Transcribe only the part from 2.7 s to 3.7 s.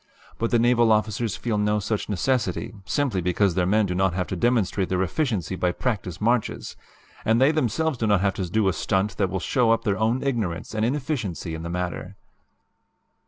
simply because their